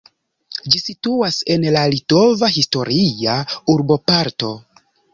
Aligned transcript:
Ĝi 0.75 0.79
situas 0.83 1.37
en 1.57 1.69
la 1.77 1.85
litova 1.93 2.51
historia 2.57 3.39
urboparto. 3.79 4.55